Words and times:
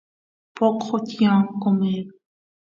poqo 0.55 0.95
tiyan 1.07 1.41
qomer 1.61 2.03